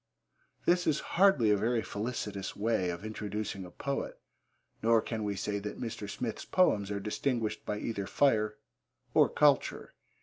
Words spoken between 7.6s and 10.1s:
by either fire or culture.